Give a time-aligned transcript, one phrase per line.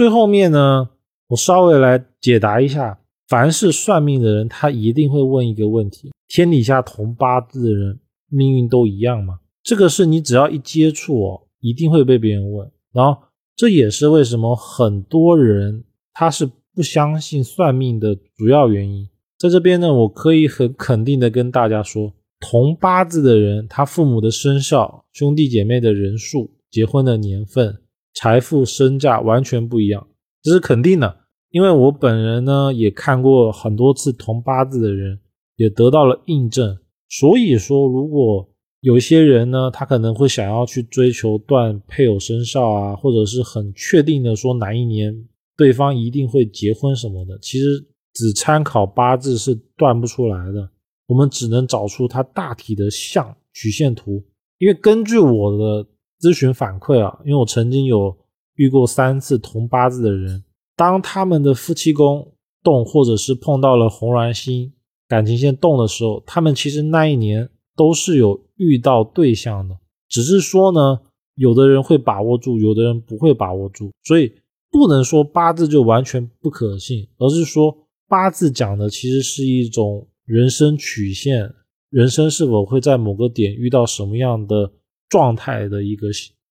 [0.00, 0.88] 最后面呢，
[1.28, 8.00] 我稍微来解答一下，凡是算命的人，他一定会问一个问题：天底下同八字的人
[8.30, 9.40] 命运都一样吗？
[9.62, 12.66] 这个是你只要一接触哦，一定会被别人问。
[12.94, 13.20] 然后
[13.54, 15.84] 这也是为什么很多人
[16.14, 19.06] 他是不相信算命的主要原因。
[19.36, 27.82] 在这边呢，我可以很肯定的跟大家说，同八字的人，他父母的生肖、兄弟姐妹的人数、结婚的年份。
[28.14, 30.06] 财富身价完全不一样，
[30.42, 31.18] 这是肯定的。
[31.50, 35.18] 因为我本人呢也看过很多次同八字的人，
[35.56, 36.78] 也得到了印证。
[37.08, 38.48] 所以说，如果
[38.80, 45.12] 有些人呢，他可能会想要去追求断配偶生肖啊，或者是很确定的说哪一年
[45.56, 47.66] 对方一定会结婚什么的，其实
[48.14, 50.70] 只参考八字是断不出来的。
[51.06, 54.22] 我们只能找出他大体的像曲线图，
[54.58, 55.88] 因为根据我的。
[56.20, 58.14] 咨询反馈啊，因为我曾经有
[58.56, 60.44] 遇过三次同八字的人，
[60.76, 64.70] 当他们的夫妻宫动，或者是碰到了红鸾星
[65.08, 71.00] 感情线动的时候，他们其实那一年都是有遇到对象的，只是说呢，
[71.36, 74.30] 有的人会把握住，有的人不会把握住，所以
[74.70, 77.74] 不能说八字就完全不可信，而是说
[78.06, 81.54] 八字讲的其实是一种人生曲线，
[81.88, 84.72] 人生是否会在某个点遇到什么样的。
[85.10, 86.06] 状态的一个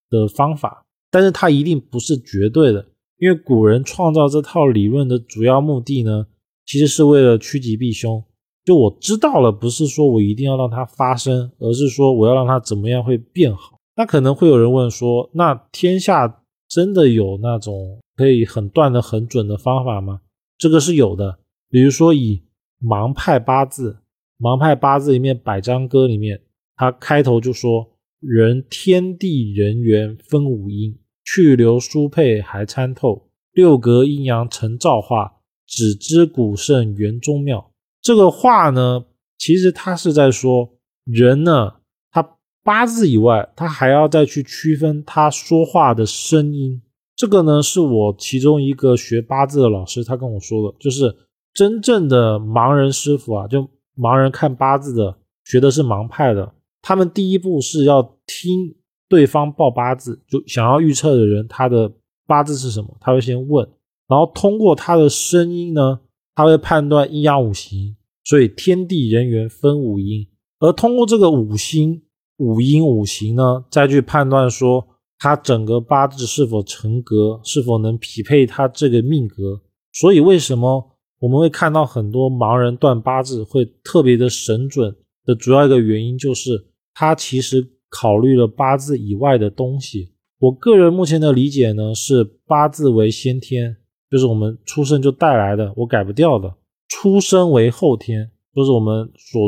[0.10, 2.86] 的方法，但是它一定不是绝对的，
[3.18, 6.28] 因为古人创造这套理论的主要目的呢，
[6.66, 8.22] 其实是为了趋吉避凶。
[8.66, 13.80] 就我知道了，不是说我一定要让它发生，而是说我要让它怎么样会变好。
[13.96, 20.22] 那可能会有人问说，那天下真的有那种可以很断的很准的方法吗？
[20.58, 22.44] 这个是有的，比如说以
[22.82, 23.98] 盲派八字，
[24.38, 26.42] 盲派八字里面百张歌里面，
[26.76, 27.88] 它开头就说。
[28.20, 33.30] 人天地人缘分五阴，去留疏配还参透。
[33.54, 37.72] 六格阴阳成造化，只知古圣元宗妙。
[38.02, 39.06] 这个话呢，
[39.38, 40.70] 其实他是在说
[41.06, 41.76] 人呢，
[42.12, 46.82] 他八字以外，他还要再去区分他说话的声音。
[47.16, 51.16] 这个呢，是我其中一个学八字的老师他跟我说的，就是
[51.54, 56.54] 真正的盲人师傅啊，就盲人看八字的，学的是盲派的。
[56.82, 58.76] 他们第一步是要听
[59.08, 61.92] 对方报八字，就想要预测的人他的
[62.26, 63.68] 八字是什么，他会先问，
[64.08, 66.00] 然后通过他的声音呢，
[66.36, 70.28] 他会判断阴阳五行，所以天地人缘分五阴，
[70.60, 72.02] 而通过这个五星
[72.38, 74.88] 五阴五行呢，再去判断说
[75.18, 79.62] 他整个八字是否成格，是否能匹配他这个命格。
[79.92, 84.96] 所以为什么我们会看到很多盲人断八字会特别的神准？
[85.26, 86.69] 的主要一个原因就是，
[87.00, 90.12] 他其实考虑了八字以外的东西。
[90.38, 93.78] 我个人目前的理解呢，是八字为先天，
[94.12, 96.50] 就是我们出生就带来的，我改不掉的；
[96.90, 99.42] 出生为后天，就是我们所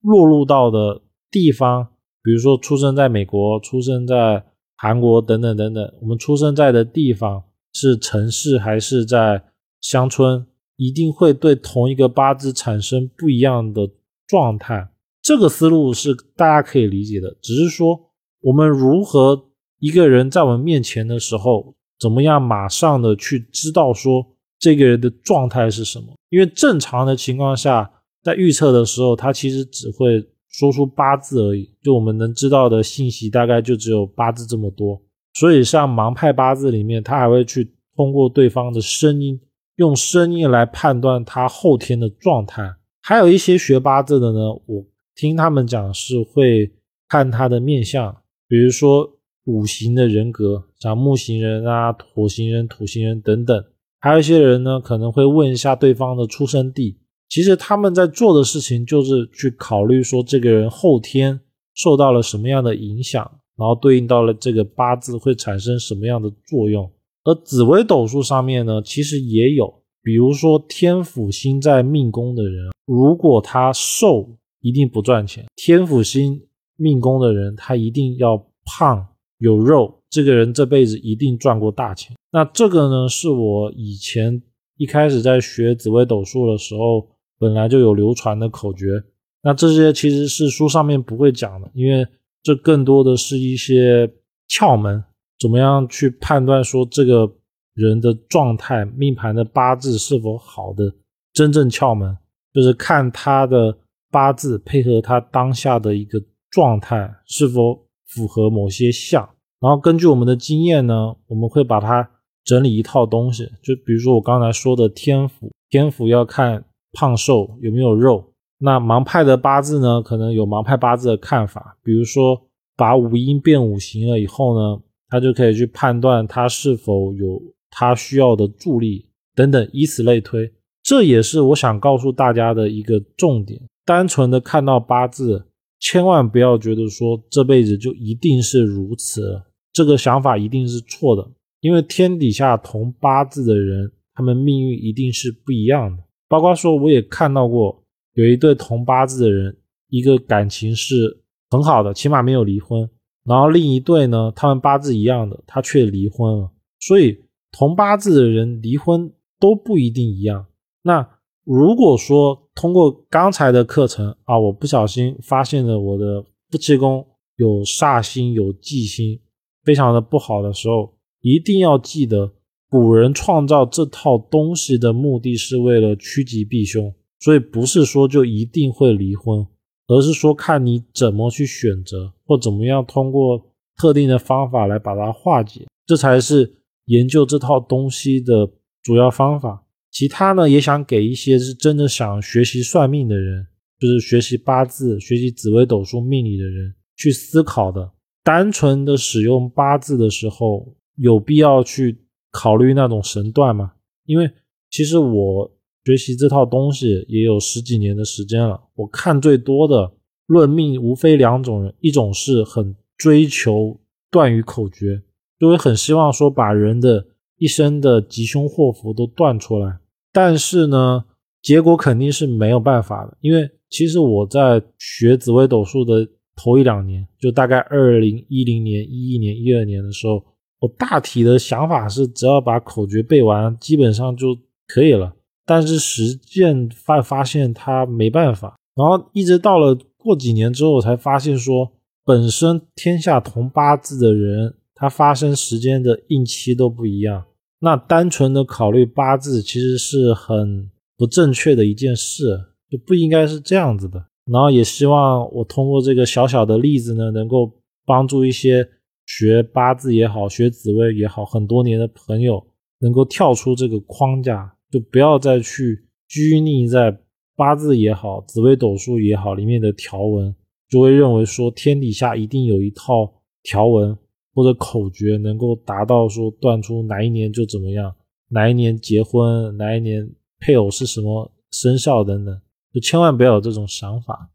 [0.00, 1.00] 落入到的
[1.30, 1.86] 地方，
[2.24, 4.44] 比如说出生在美国、出生在
[4.76, 9.44] 韩国等等等等，我们出生在的地方是城市还是在
[9.80, 13.88] 乡村，一定会对同一个八字产生不一样的
[14.26, 14.88] 状态。
[15.26, 17.98] 这个思路是大家可以理解的，只是说
[18.42, 19.48] 我们如何
[19.80, 24.24] 一个人在我们面前的时候，怎么样马上的去知道说
[24.56, 26.14] 这个人的状态是什么？
[26.30, 27.90] 因为正常的情况下，
[28.22, 35.02] 在预测的时候，他其实只会说出八字而已，就我们能知道的信息大概就只有八字这么多。
[35.34, 39.40] 所以像盲派八字里面，他还会去通过对方的声音，
[39.74, 42.76] 用声音来判断他后天的状态。
[43.02, 44.86] 还有一些学八字的呢，我。
[45.16, 46.70] 听他们讲是会
[47.08, 48.14] 看他的面相，
[48.46, 53.64] 比如说五行的人格，像木型人啊、火型人、土型人等等。
[53.98, 56.98] 还有一些人呢，可能会问一下对方的出生地。
[57.30, 61.40] 其实他们在做的事情就是去考虑说这个人后天
[61.74, 63.22] 受到了什么样的影响，
[63.56, 66.92] 然后对应到了这个八字会产生什么样的作用。
[67.24, 74.36] 而紫微斗数上面呢，其实也有，比如说天府星在命宫的人，如果他受。
[74.66, 75.46] 一定不赚钱。
[75.54, 76.42] 天府星
[76.76, 79.06] 命宫的人，他一定要胖
[79.38, 82.16] 有肉，这个人这辈子一定赚过大钱。
[82.32, 84.42] 那这个呢，是我以前
[84.76, 87.06] 一开始在学紫微斗数的时候，
[87.38, 89.04] 本来就有流传的口诀。
[89.42, 92.04] 那这些其实是书上面不会讲的，因为
[92.42, 94.12] 这更多的是一些
[94.48, 95.04] 窍门，
[95.38, 97.32] 怎么样去判断说这个
[97.74, 100.92] 人的状态、命盘的八字是否好的
[101.32, 102.18] 真正窍门，
[102.52, 103.78] 就是看他的。
[104.16, 106.18] 八字配合他当下的一个
[106.50, 109.28] 状态是否符合某些项，
[109.60, 112.08] 然后根据我们的经验呢，我们会把它
[112.42, 116.64] 整理一套东西，就比如说我刚才说的天府，天府要看
[116.94, 118.32] 胖瘦有没有肉。
[118.58, 122.40] 那盲派的八字呢，可能有盲派八字的看法，比如说
[122.74, 124.80] 把五音变五行了以后呢，
[125.10, 127.38] 他就可以去判断他是否有
[127.68, 130.50] 他需要的助力等等，以此类推。
[130.82, 135.46] 这也是我想告诉大家的一个重点：单纯的看到八字，
[135.80, 139.40] 千万不要觉得说这辈子就一定是如此，
[139.72, 141.26] 这个想法一定是错的。
[141.60, 146.02] 因为天底下同八字的人，他们命运一定是不一样的。
[146.28, 147.82] 包括说，我也看到过。
[148.14, 149.54] 有一对同八字的人，
[149.90, 152.88] 一个感情是很好的，起码没有离婚。
[153.24, 156.50] 然后另一对呢，他们八字一样的，他却离婚了。
[156.80, 160.46] 所以同八字的人离婚都不一定一样。
[160.82, 161.06] 那
[161.46, 166.20] 如果说通过刚才的课程啊，我不小心发现了我的
[166.50, 167.06] 夫妻宫
[167.36, 169.20] 有煞星、有忌星，
[169.62, 172.32] 非常的不好的时候，一定要记得，
[172.68, 176.92] 古人创造这套东西的目的是为了趋吉避凶。
[177.20, 179.46] 所以不是说就一定会离婚，
[179.86, 183.40] 而是说看你怎么去选择，或怎么样通过
[183.76, 188.50] 特定的方法来把它化解，这才是研究这套东西的
[188.82, 189.62] 主要方法。
[189.90, 193.46] 其他呢，也想给一些是真的想学习算命的人，
[193.78, 197.92] 就是学习八字、学习紫微斗数命理的人去思考的。
[198.22, 203.72] 单纯的使用八字的时候，有必要去考虑那种神断吗？
[204.04, 204.30] 因为
[204.70, 205.52] 其实我。
[205.86, 208.60] 学习这套东西也有十几年的时间了。
[208.74, 209.92] 我看最多的
[210.26, 213.78] 论命，无非两种人：一种是很追求
[214.10, 215.00] 断语口诀，
[215.38, 217.06] 就会很希望说把人的
[217.38, 219.78] 一生的吉凶祸福都断出来。
[220.12, 221.04] 但是呢，
[221.42, 223.16] 结果肯定是没有办法的。
[223.20, 230.22] 因为其实我在学紫微斗数的头一两年，就大概二零一零年、一一年、一二年的时候，
[230.60, 234.36] 我大体的想法是，只要把口诀背完，基本上就
[234.66, 235.14] 可以了。
[235.44, 241.72] 但是实践发发现他没办法，然后一直到了过几年之后，我才发现说，
[242.04, 247.24] 本身天下同八字的人，它发生时间的应期都不一样。
[247.58, 252.38] 那单纯的考虑八字，其实是很不正确的一件事，
[252.70, 254.06] 就不应该是这样子的。
[254.30, 257.50] 然后也希望我通过这个小小的例子呢，能够
[257.84, 258.68] 帮助一些
[259.06, 262.46] 学八字也好、学紫薇也好很多年的朋友，
[262.80, 264.52] 能够跳出这个框架。
[264.68, 266.98] 就不要再去拘泥在
[267.36, 270.34] 八字也好、紫微斗数也好里面的条文，
[270.68, 273.96] 就会认为说天底下一定有一套条文
[274.36, 277.96] 或者口诀能够达到说断出哪一年就怎么样，
[278.28, 280.06] 哪一年结婚，哪一年
[280.38, 282.38] 配偶是什么生肖等等，
[282.70, 284.30] 就千万不要有这种想法。